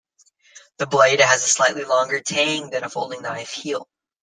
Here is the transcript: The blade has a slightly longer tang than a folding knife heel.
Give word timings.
The 0.79 0.87
blade 0.87 1.21
has 1.21 1.43
a 1.43 1.47
slightly 1.47 1.83
longer 1.83 2.21
tang 2.21 2.71
than 2.71 2.83
a 2.83 2.89
folding 2.89 3.21
knife 3.21 3.51
heel. 3.51 3.87